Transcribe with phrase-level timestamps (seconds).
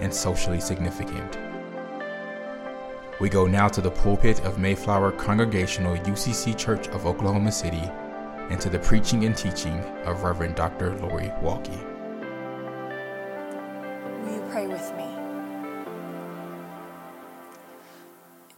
[0.00, 1.38] and socially significant.
[3.18, 7.90] We go now to the pulpit of Mayflower Congregational UCC Church of Oklahoma City
[8.50, 10.94] and to the preaching and teaching of Reverend Dr.
[10.98, 11.70] Lori Walke.
[14.22, 15.06] Will you pray with me?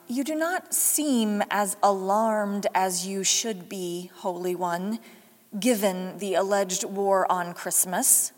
[0.09, 4.99] You do not seem as alarmed as you should be, Holy One,
[5.61, 8.33] given the alleged war on Christmas.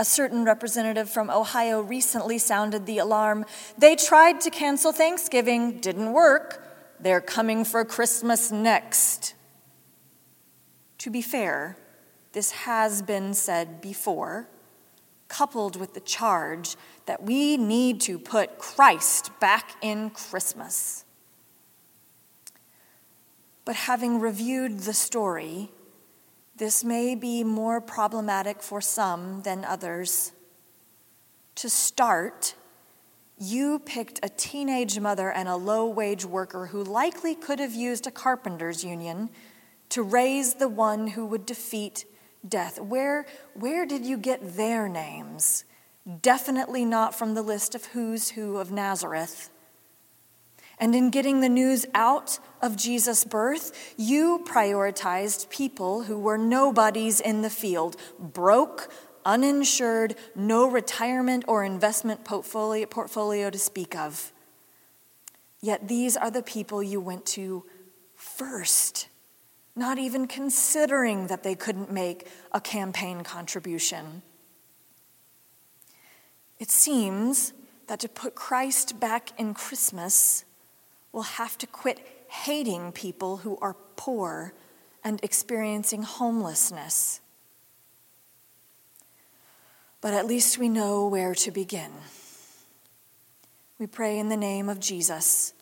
[0.00, 3.44] A certain representative from Ohio recently sounded the alarm.
[3.76, 6.64] They tried to cancel Thanksgiving, didn't work.
[7.00, 9.34] They're coming for Christmas next.
[10.98, 11.76] To be fair,
[12.32, 14.48] this has been said before,
[15.26, 16.76] coupled with the charge
[17.06, 21.04] that we need to put Christ back in Christmas.
[23.64, 25.70] But having reviewed the story,
[26.58, 30.32] this may be more problematic for some than others.
[31.56, 32.54] To start,
[33.38, 38.06] you picked a teenage mother and a low wage worker who likely could have used
[38.06, 39.30] a carpenter's union
[39.90, 42.04] to raise the one who would defeat
[42.46, 42.80] death.
[42.80, 45.64] Where, where did you get their names?
[46.22, 49.50] Definitely not from the list of who's who of Nazareth.
[50.80, 57.20] And in getting the news out of Jesus' birth, you prioritized people who were nobodies
[57.20, 58.92] in the field, broke,
[59.24, 64.32] uninsured, no retirement or investment portfolio, portfolio to speak of.
[65.60, 67.64] Yet these are the people you went to
[68.14, 69.08] first,
[69.74, 74.22] not even considering that they couldn't make a campaign contribution.
[76.58, 77.52] It seems
[77.88, 80.44] that to put Christ back in Christmas,
[81.12, 84.52] will have to quit hating people who are poor
[85.02, 87.20] and experiencing homelessness.
[90.00, 91.90] But at least we know where to begin.
[93.78, 95.54] We pray in the name of Jesus,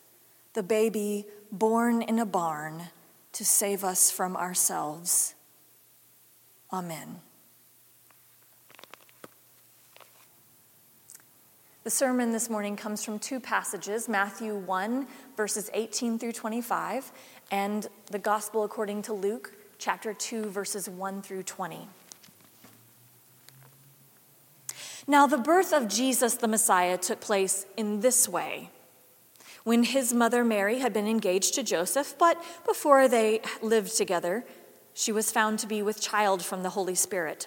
[0.55, 2.84] the baby born in a barn
[3.33, 5.34] to save us from ourselves.
[6.73, 7.21] Amen.
[11.87, 17.13] The sermon this morning comes from two passages Matthew 1, verses 18 through 25,
[17.53, 21.89] and the Gospel according to Luke, chapter 2, verses 1 through 20.
[25.07, 28.71] Now, the birth of Jesus the Messiah took place in this way.
[29.63, 34.45] When his mother Mary had been engaged to Joseph, but before they lived together,
[34.93, 37.47] she was found to be with child from the Holy Spirit.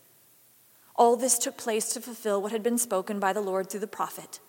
[1.01, 3.87] All this took place to fulfill what had been spoken by the Lord through the
[3.87, 4.39] prophet.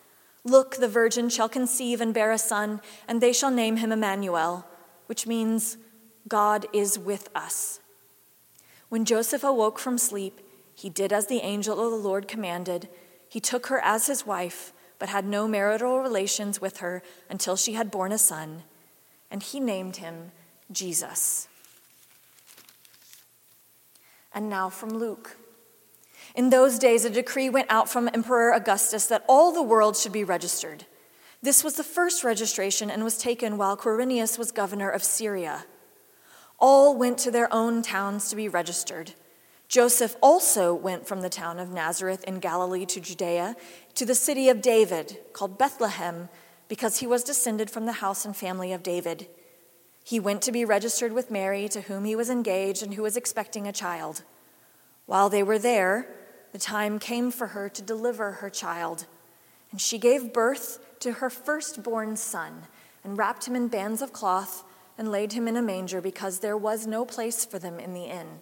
[0.45, 4.67] Look, the virgin shall conceive and bear a son, and they shall name him Emmanuel,
[5.07, 5.79] which means
[6.29, 7.81] God is with us.
[8.91, 10.43] When Joseph awoke from sleep,
[10.75, 12.91] he did as the angel of the Lord commanded.
[13.27, 17.73] He took her as his wife, but had no marital relations with her until she
[17.73, 18.65] had borne a son,
[19.31, 20.33] and he named him
[20.71, 21.49] Jesus.
[24.35, 25.39] And now from Luke.
[26.35, 30.13] In those days, a decree went out from Emperor Augustus that all the world should
[30.13, 30.87] be registered.
[31.43, 35.67] This was the first registration and was taken while Quirinius was governor of Syria.
[36.59, 39.13] All went to their own towns to be registered.
[39.69, 43.57] Joseph also went from the town of Nazareth in Galilee to Judea
[43.95, 46.29] to the city of David, called Bethlehem,
[46.69, 49.27] because he was descended from the house and family of David.
[50.05, 53.17] He went to be registered with Mary, to whom he was engaged and who was
[53.17, 54.23] expecting a child.
[55.07, 56.07] While they were there,
[56.53, 59.07] the time came for her to deliver her child,
[59.71, 62.63] and she gave birth to her firstborn son
[63.03, 64.65] and wrapped him in bands of cloth
[64.99, 68.05] and laid him in a manger because there was no place for them in the
[68.05, 68.41] inn.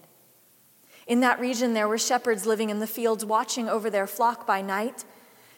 [1.06, 4.60] In that region, there were shepherds living in the fields, watching over their flock by
[4.60, 5.04] night.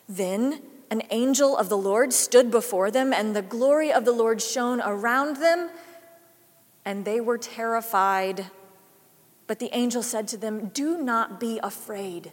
[0.09, 4.41] Then an angel of the Lord stood before them, and the glory of the Lord
[4.41, 5.71] shone around them,
[6.85, 8.47] and they were terrified.
[9.47, 12.33] But the angel said to them, Do not be afraid.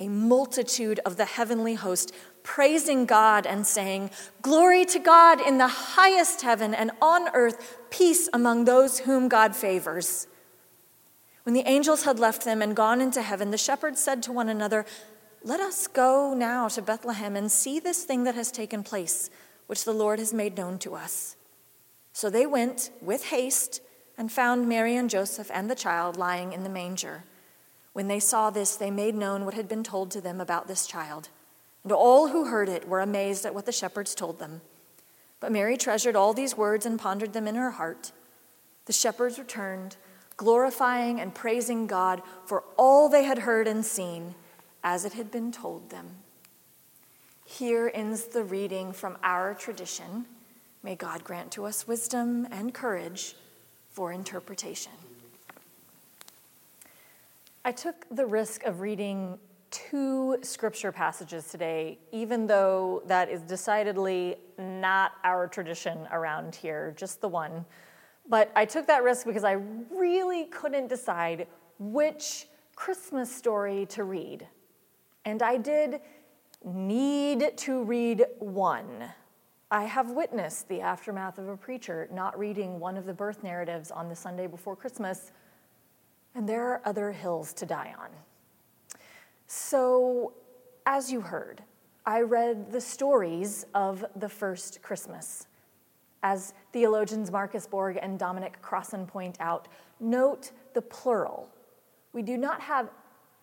[0.00, 2.12] a multitude of the heavenly host,
[2.42, 4.10] praising God and saying,
[4.42, 9.54] Glory to God in the highest heaven, and on earth, peace among those whom God
[9.54, 10.26] favors.
[11.44, 14.48] When the angels had left them and gone into heaven, the shepherds said to one
[14.48, 14.86] another,
[15.44, 19.30] Let us go now to Bethlehem and see this thing that has taken place
[19.66, 21.36] which the Lord has made known to us.
[22.12, 23.80] So they went with haste
[24.18, 27.24] and found Mary and Joseph and the child lying in the manger.
[27.92, 30.86] When they saw this, they made known what had been told to them about this
[30.86, 31.28] child.
[31.82, 34.60] And all who heard it were amazed at what the shepherds told them.
[35.40, 38.12] But Mary treasured all these words and pondered them in her heart.
[38.84, 39.96] The shepherds returned,
[40.36, 44.34] glorifying and praising God for all they had heard and seen,
[44.84, 46.16] as it had been told them.
[47.44, 50.26] Here ends the reading from our tradition.
[50.82, 53.34] May God grant to us wisdom and courage
[53.90, 54.92] for interpretation.
[57.62, 59.38] I took the risk of reading
[59.70, 67.20] two scripture passages today, even though that is decidedly not our tradition around here, just
[67.20, 67.66] the one.
[68.26, 69.58] But I took that risk because I
[69.90, 71.46] really couldn't decide
[71.78, 74.46] which Christmas story to read.
[75.26, 76.00] And I did
[76.64, 79.04] need to read one.
[79.70, 83.90] I have witnessed the aftermath of a preacher not reading one of the birth narratives
[83.90, 85.32] on the Sunday before Christmas,
[86.34, 88.10] and there are other hills to die on.
[89.46, 90.32] So,
[90.86, 91.62] as you heard,
[92.06, 95.46] I read the stories of the first Christmas.
[96.22, 99.68] As theologians Marcus Borg and Dominic Crossan point out,
[99.98, 101.48] note the plural.
[102.12, 102.90] We do not have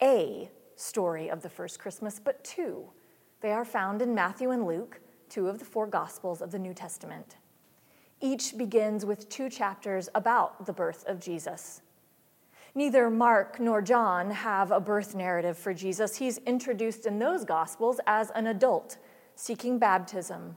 [0.02, 2.84] a story of the first Christmas, but two.
[3.42, 5.00] They are found in Matthew and Luke,
[5.30, 7.38] two of the four Gospels of the New Testament.
[8.22, 11.82] Each begins with two chapters about the birth of Jesus.
[12.78, 16.16] Neither Mark nor John have a birth narrative for Jesus.
[16.16, 19.00] He's introduced in those Gospels as an adult
[19.34, 20.56] seeking baptism.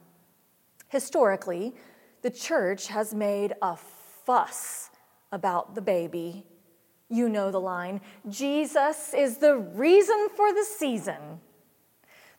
[0.89, 1.75] Historically,
[2.21, 4.91] the church has made a fuss
[5.33, 6.45] about the baby.
[7.09, 11.41] You know the line Jesus is the reason for the season.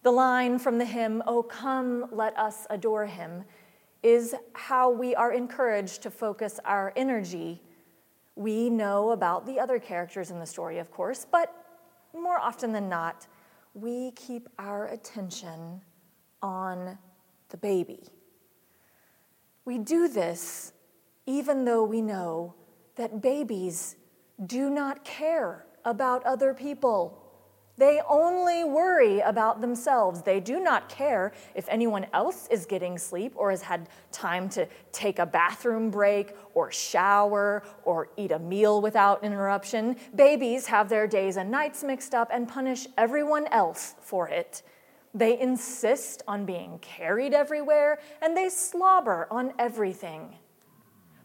[0.04, 3.45] The line from the hymn, Oh, come, let us adore him,
[4.04, 7.63] is how we are encouraged to focus our energy.
[8.36, 11.54] We know about the other characters in the story, of course, but
[12.14, 13.28] more often than not,
[13.73, 15.81] we keep our attention
[16.42, 16.97] on
[17.50, 18.04] the baby.
[19.66, 20.73] We do this
[21.26, 22.56] even though we know
[22.95, 23.95] that babies
[24.45, 27.20] do not care about other people.
[27.81, 30.21] They only worry about themselves.
[30.21, 34.68] They do not care if anyone else is getting sleep or has had time to
[34.92, 39.95] take a bathroom break or shower or eat a meal without interruption.
[40.14, 44.61] Babies have their days and nights mixed up and punish everyone else for it.
[45.16, 50.35] They insist on being carried everywhere and they slobber on everything.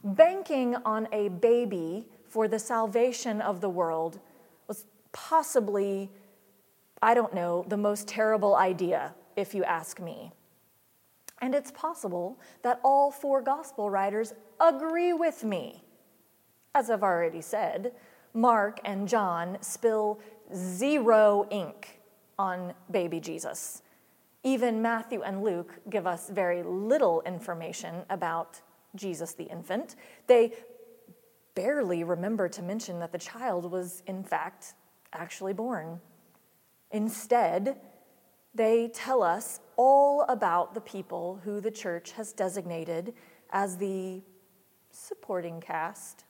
[0.02, 4.20] Banking on a baby for the salvation of the world
[4.68, 6.10] was possibly
[7.06, 10.32] I don't know, the most terrible idea, if you ask me.
[11.40, 15.84] And it's possible that all four gospel writers agree with me.
[16.74, 17.92] As I've already said,
[18.34, 20.18] Mark and John spill
[20.52, 22.00] zero ink
[22.40, 23.82] on baby Jesus.
[24.42, 28.60] Even Matthew and Luke give us very little information about
[28.96, 29.94] Jesus the infant.
[30.26, 30.54] They
[31.54, 34.74] barely remember to mention that the child was, in fact,
[35.12, 36.00] actually born.
[36.90, 37.76] Instead,
[38.54, 43.12] they tell us all about the people who the church has designated
[43.50, 44.22] as the
[44.90, 46.24] supporting cast.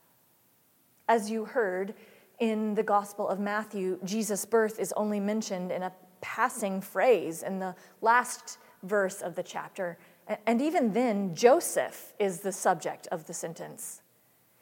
[1.07, 1.93] As you heard
[2.39, 7.59] in the Gospel of Matthew, Jesus' birth is only mentioned in a passing phrase in
[7.59, 9.97] the last verse of the chapter.
[10.45, 14.01] And even then, Joseph is the subject of the sentence.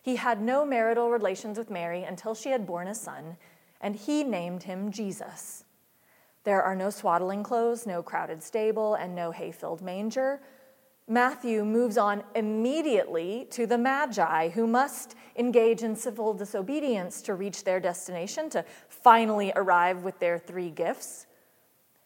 [0.03, 3.37] He had no marital relations with Mary until she had borne a son,
[3.81, 5.64] and he named him Jesus.
[6.45, 10.41] There are no swaddling clothes, no crowded stable, and no hay filled manger.
[11.07, 17.63] Matthew moves on immediately to the Magi, who must engage in civil disobedience to reach
[17.63, 21.25] their destination, to finally arrive with their three gifts.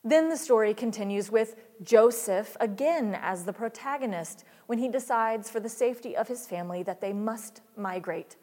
[0.05, 5.69] Then the story continues with Joseph again as the protagonist when he decides, for the
[5.69, 8.37] safety of his family, that they must migrate,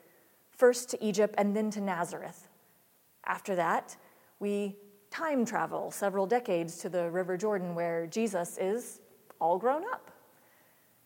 [0.51, 2.49] first to Egypt and then to Nazareth.
[3.25, 3.97] After that,
[4.39, 4.77] we
[5.17, 9.01] time travel several decades to the River Jordan where Jesus is
[9.41, 10.11] all grown up.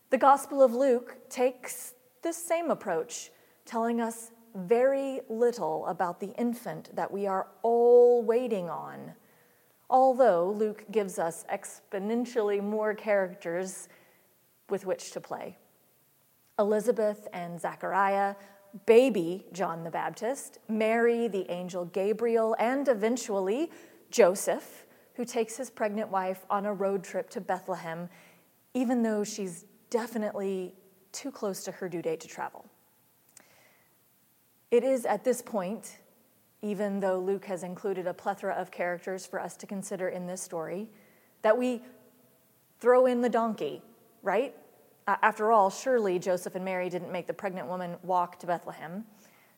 [0.09, 3.31] The Gospel of Luke takes this same approach,
[3.63, 9.13] telling us very little about the infant that we are all waiting on
[9.91, 13.89] although Luke gives us exponentially more characters
[14.69, 15.57] with which to play.
[16.57, 18.35] Elizabeth and Zachariah,
[18.85, 23.69] baby John the Baptist, Mary, the angel Gabriel, and eventually
[24.11, 28.09] Joseph, who takes his pregnant wife on a road trip to Bethlehem,
[28.73, 30.75] even though she's definitely
[31.11, 32.65] too close to her due date to travel.
[34.69, 35.97] It is at this point
[36.61, 40.41] even though Luke has included a plethora of characters for us to consider in this
[40.41, 40.89] story,
[41.41, 41.81] that we
[42.79, 43.81] throw in the donkey,
[44.21, 44.55] right?
[45.07, 49.05] After all, surely Joseph and Mary didn't make the pregnant woman walk to Bethlehem.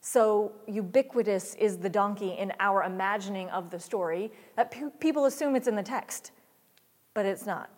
[0.05, 5.55] So ubiquitous is the donkey in our imagining of the story that pe- people assume
[5.55, 6.31] it's in the text,
[7.13, 7.69] but it's not.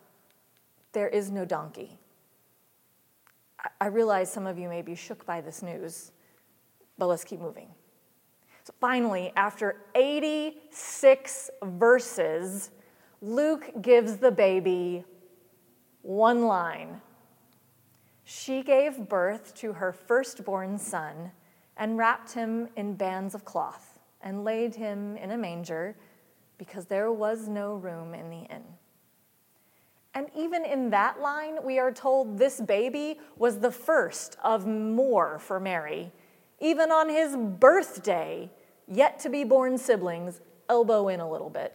[0.91, 1.99] There is no donkey.
[3.59, 6.13] I-, I realize some of you may be shook by this news,
[6.97, 7.67] but let's keep moving.
[8.63, 12.71] So finally, after 86 verses,
[13.21, 15.05] Luke gives the baby
[16.01, 17.01] one line.
[18.23, 21.31] She gave birth to her firstborn son
[21.77, 25.95] and wrapped him in bands of cloth and laid him in a manger
[26.57, 28.63] because there was no room in the inn.
[30.13, 35.39] And even in that line, we are told this baby was the first of more
[35.39, 36.11] for Mary
[36.59, 38.49] even on his birthday,
[38.87, 41.73] yet to be born siblings elbow in a little bit.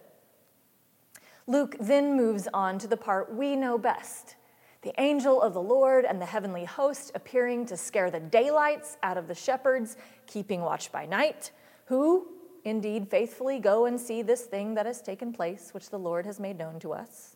[1.47, 4.35] Luke then moves on to the part we know best
[4.81, 9.17] the angel of the Lord and the heavenly host appearing to scare the daylights out
[9.17, 9.95] of the shepherds
[10.25, 11.51] keeping watch by night,
[11.85, 12.27] who
[12.63, 16.39] indeed faithfully go and see this thing that has taken place, which the Lord has
[16.39, 17.35] made known to us.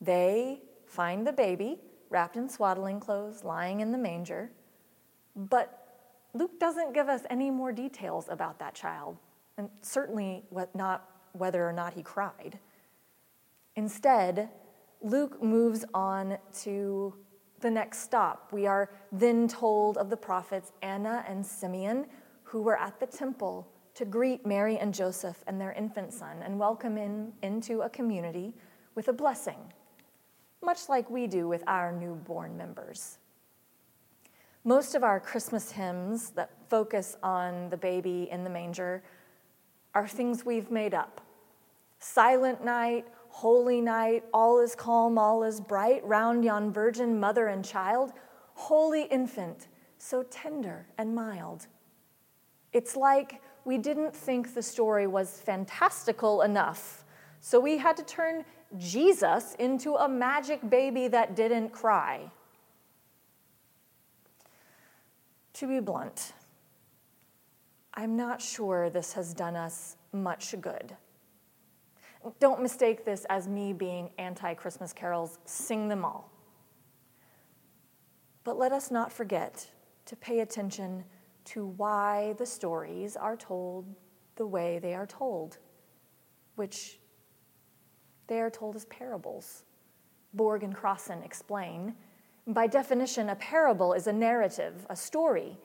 [0.00, 4.50] They find the baby wrapped in swaddling clothes, lying in the manger,
[5.36, 5.76] but
[6.34, 9.16] Luke doesn't give us any more details about that child,
[9.56, 12.58] and certainly not whether or not he cried.
[13.76, 14.50] Instead,
[15.02, 17.14] Luke moves on to
[17.60, 18.52] the next stop.
[18.52, 22.06] We are then told of the prophets Anna and Simeon,
[22.42, 26.58] who were at the temple to greet Mary and Joseph and their infant son and
[26.58, 28.54] welcome him into a community
[28.94, 29.72] with a blessing,
[30.62, 33.18] much like we do with our newborn members.
[34.64, 39.02] Most of our Christmas hymns that focus on the baby in the manger
[39.94, 41.22] are things we've made up.
[41.98, 47.64] Silent night, holy night, all is calm, all is bright, round yon virgin, mother and
[47.64, 48.12] child,
[48.54, 49.68] holy infant,
[49.98, 51.66] so tender and mild.
[52.72, 57.04] It's like we didn't think the story was fantastical enough,
[57.40, 58.44] so we had to turn
[58.76, 62.30] Jesus into a magic baby that didn't cry.
[65.54, 66.32] To be blunt,
[67.94, 70.96] I'm not sure this has done us much good.
[72.38, 76.30] Don't mistake this as me being anti Christmas carols, sing them all.
[78.44, 79.66] But let us not forget
[80.06, 81.04] to pay attention
[81.46, 83.86] to why the stories are told
[84.36, 85.58] the way they are told,
[86.56, 86.98] which
[88.26, 89.64] they are told as parables.
[90.32, 91.94] Borg and Crossan explain
[92.46, 95.58] by definition, a parable is a narrative, a story.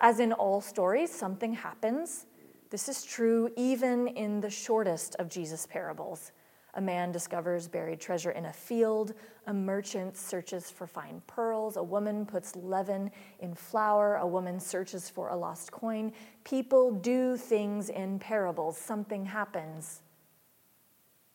[0.00, 2.26] As in all stories, something happens.
[2.72, 6.32] This is true even in the shortest of Jesus' parables.
[6.72, 9.12] A man discovers buried treasure in a field.
[9.46, 11.76] A merchant searches for fine pearls.
[11.76, 13.10] A woman puts leaven
[13.40, 14.16] in flour.
[14.16, 16.14] A woman searches for a lost coin.
[16.44, 18.78] People do things in parables.
[18.78, 20.00] Something happens.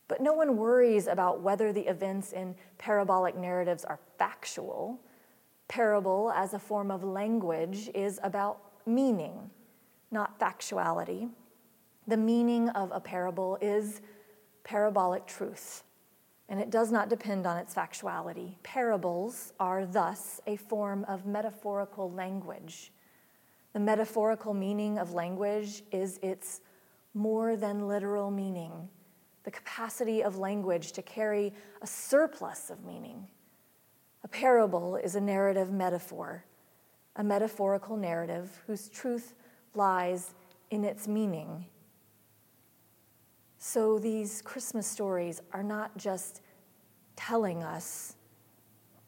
[0.07, 4.99] But no one worries about whether the events in parabolic narratives are factual.
[5.67, 9.51] Parable, as a form of language, is about meaning,
[10.11, 11.29] not factuality.
[12.07, 14.01] The meaning of a parable is
[14.63, 15.83] parabolic truth,
[16.49, 18.55] and it does not depend on its factuality.
[18.63, 22.91] Parables are thus a form of metaphorical language.
[23.73, 26.61] The metaphorical meaning of language is its
[27.13, 28.89] more than literal meaning,
[29.43, 33.27] the capacity of language to carry a surplus of meaning.
[34.23, 36.43] A parable is a narrative metaphor,
[37.15, 39.33] a metaphorical narrative whose truth
[39.77, 40.33] lies
[40.71, 41.65] in its meaning.
[43.57, 46.41] So these Christmas stories are not just
[47.15, 48.15] telling us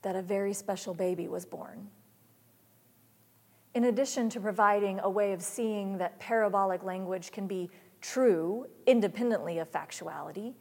[0.01, 1.89] that a very special baby was born.
[3.75, 7.69] In addition to providing a way of seeing that parabolic language can be
[8.01, 10.53] true independently of factuality,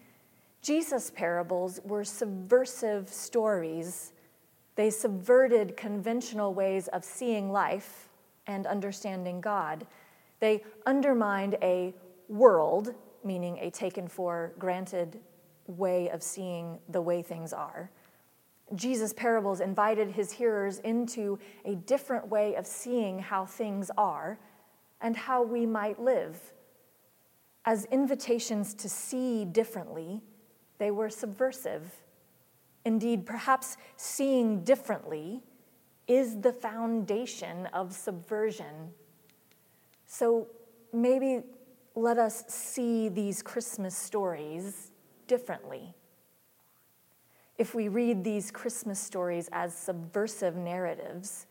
[0.60, 4.12] Jesus' parables were subversive stories.
[4.74, 8.07] They subverted conventional ways of seeing life
[8.48, 9.86] and understanding God.
[10.40, 11.94] They undermined a
[12.28, 15.20] world, meaning a taken for granted
[15.66, 17.90] way of seeing the way things are.
[18.74, 24.38] Jesus' parables invited his hearers into a different way of seeing how things are
[25.00, 26.52] and how we might live
[27.68, 30.22] as invitations to see differently,
[30.78, 31.92] they were subversive.
[32.86, 35.42] Indeed, perhaps seeing differently
[36.08, 38.92] is the foundation of subversion.
[40.06, 40.48] So
[40.92, 41.42] maybe
[41.94, 44.90] let us see these Christmas stories
[45.26, 45.94] differently.
[47.58, 51.46] If we read these Christmas stories as subversive narratives,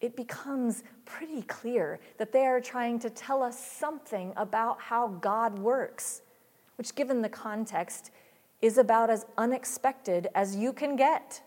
[0.00, 5.58] it becomes pretty clear that they are trying to tell us something about how God
[5.58, 6.22] works,
[6.76, 8.12] which, given the context,
[8.62, 11.42] is about as unexpected as you can get.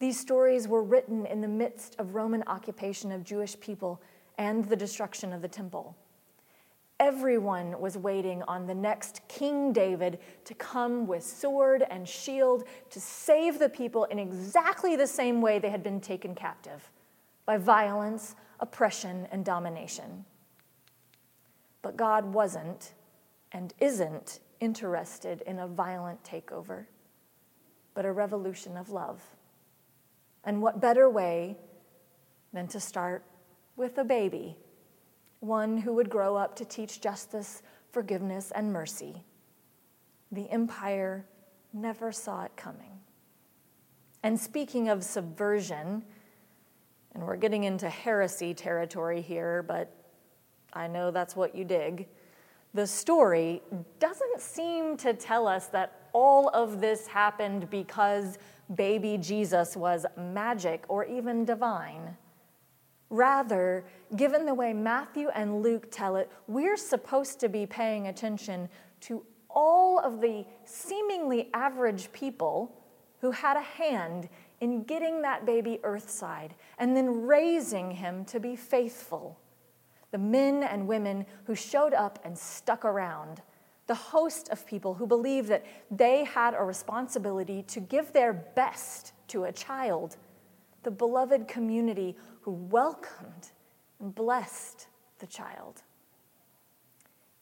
[0.00, 4.00] These stories were written in the midst of Roman occupation of Jewish people
[4.38, 5.94] and the destruction of the temple.
[6.98, 12.98] Everyone was waiting on the next King David to come with sword and shield to
[12.98, 16.90] save the people in exactly the same way they had been taken captive
[17.44, 20.24] by violence, oppression, and domination.
[21.82, 22.94] But God wasn't
[23.52, 26.86] and isn't interested in a violent takeover,
[27.92, 29.22] but a revolution of love.
[30.44, 31.56] And what better way
[32.52, 33.24] than to start
[33.76, 34.56] with a baby,
[35.40, 39.24] one who would grow up to teach justice, forgiveness, and mercy?
[40.32, 41.26] The empire
[41.72, 43.00] never saw it coming.
[44.22, 46.04] And speaking of subversion,
[47.14, 49.92] and we're getting into heresy territory here, but
[50.72, 52.06] I know that's what you dig.
[52.74, 53.62] The story
[53.98, 58.38] doesn't seem to tell us that all of this happened because
[58.74, 62.16] baby Jesus was magic or even divine.
[63.10, 63.84] Rather,
[64.16, 68.68] given the way Matthew and Luke tell it, we're supposed to be paying attention
[69.00, 72.72] to all of the seemingly average people
[73.20, 74.28] who had a hand
[74.60, 79.38] in getting that baby earthside and then raising him to be faithful.
[80.10, 83.42] The men and women who showed up and stuck around.
[83.90, 89.14] The host of people who believed that they had a responsibility to give their best
[89.26, 90.16] to a child.
[90.84, 93.50] The beloved community who welcomed
[93.98, 94.86] and blessed
[95.18, 95.82] the child.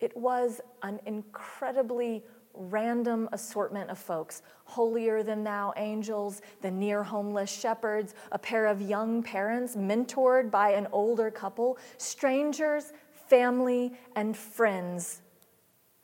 [0.00, 7.50] It was an incredibly random assortment of folks holier than thou angels, the near homeless
[7.50, 12.94] shepherds, a pair of young parents mentored by an older couple, strangers,
[13.28, 15.20] family, and friends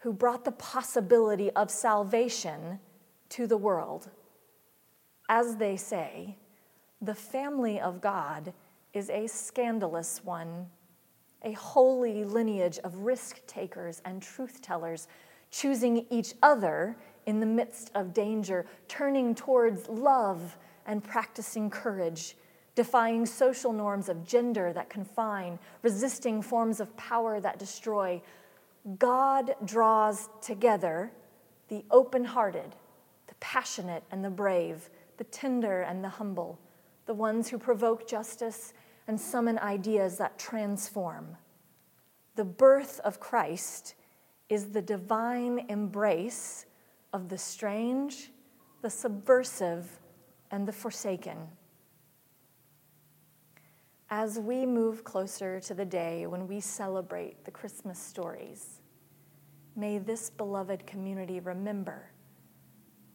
[0.05, 2.79] who brought the possibility of salvation
[3.31, 4.11] to the world.
[5.31, 6.37] As they say,
[7.01, 8.53] the family of God
[8.93, 10.67] is a scandalous one,
[11.43, 15.09] a holy lineage of risk takers and truth tellers
[15.51, 22.37] choosing each other in the midst of danger, turning towards love and practicing courage,
[22.75, 28.21] defying social norms of gender that confine, resisting forms of power that destroy.
[28.99, 31.11] God draws together
[31.69, 32.77] the open hearted,
[33.27, 36.59] the passionate and the brave, the tender and the humble,
[37.07, 38.75] the ones who provoke justice
[39.07, 41.37] and summon ideas that transform.
[42.37, 43.95] The birth of Christ
[44.49, 46.67] is the divine embrace
[47.13, 48.31] of the strange,
[48.83, 49.99] the subversive,
[50.51, 51.39] and the forsaken.
[54.11, 58.81] As we move closer to the day when we celebrate the Christmas stories,
[59.77, 62.11] may this beloved community remember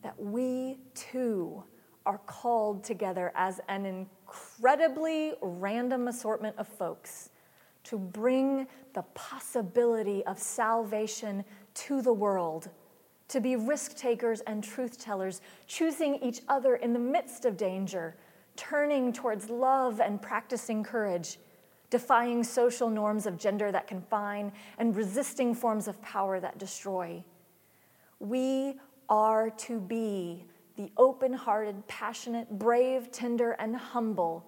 [0.02, 1.64] that we too
[2.06, 7.30] are called together as an incredibly random assortment of folks
[7.84, 12.70] to bring the possibility of salvation to the world,
[13.28, 18.18] to be risk takers and truth tellers, choosing each other in the midst of danger,
[18.60, 21.40] turning towards love and practicing courage,
[21.90, 27.24] defying social norms of gender that confine, and resisting forms of power that destroy.
[28.20, 28.76] We
[29.08, 30.44] are to be
[30.76, 34.46] the open hearted, passionate, brave, tender, and humble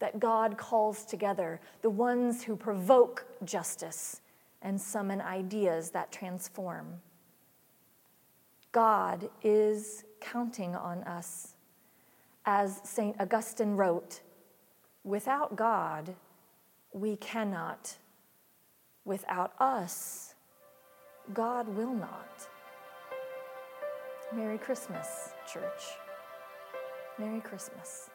[0.00, 4.20] that God calls together, the ones who provoke justice
[4.60, 7.00] and summon ideas that transform.
[8.72, 11.55] God is counting on us.
[12.48, 13.16] As St.
[13.18, 14.20] Augustine wrote,
[15.02, 16.14] without God,
[16.92, 17.96] we cannot.
[19.04, 20.36] Without us,
[21.34, 22.46] God will not.
[24.32, 25.96] Merry Christmas, church.
[27.18, 28.10] Merry Christmas.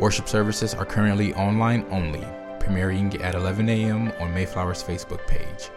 [0.00, 2.26] Worship services are currently online only
[2.58, 4.12] premiering at 11 a.m.
[4.18, 5.70] on Mayflower's Facebook page.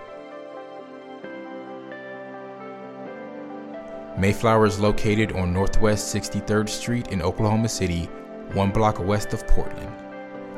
[4.18, 8.06] Mayflower is located on Northwest 63rd Street in Oklahoma City,
[8.54, 9.94] one block west of Portland.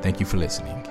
[0.01, 0.86] Thank you for listening.